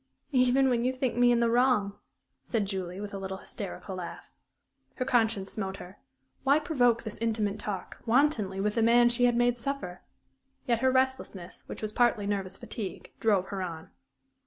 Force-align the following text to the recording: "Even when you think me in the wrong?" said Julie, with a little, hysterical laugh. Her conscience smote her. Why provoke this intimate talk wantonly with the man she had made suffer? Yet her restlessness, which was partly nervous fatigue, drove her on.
"Even 0.31 0.67
when 0.69 0.83
you 0.83 0.91
think 0.93 1.15
me 1.15 1.31
in 1.31 1.41
the 1.41 1.49
wrong?" 1.51 1.93
said 2.43 2.65
Julie, 2.65 2.99
with 2.99 3.13
a 3.13 3.19
little, 3.19 3.37
hysterical 3.37 3.97
laugh. 3.97 4.31
Her 4.95 5.05
conscience 5.05 5.51
smote 5.51 5.77
her. 5.77 5.99
Why 6.43 6.57
provoke 6.57 7.03
this 7.03 7.19
intimate 7.19 7.59
talk 7.59 8.01
wantonly 8.07 8.59
with 8.59 8.73
the 8.73 8.81
man 8.81 9.09
she 9.09 9.25
had 9.25 9.35
made 9.35 9.59
suffer? 9.59 10.01
Yet 10.65 10.79
her 10.79 10.89
restlessness, 10.89 11.61
which 11.67 11.83
was 11.83 11.91
partly 11.91 12.25
nervous 12.25 12.57
fatigue, 12.57 13.11
drove 13.19 13.49
her 13.49 13.61
on. 13.61 13.91